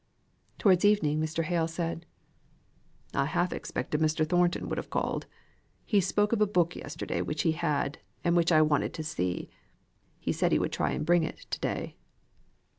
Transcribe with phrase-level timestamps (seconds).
[0.57, 1.43] Towards evening Mr.
[1.43, 2.07] Hale said:
[3.13, 4.27] "I half expected Mr.
[4.27, 5.27] Thornton would have called.
[5.85, 9.47] He spoke of a book yesterday which he had, and which I wanted to see.
[10.17, 11.97] He said he would try and bring it to day."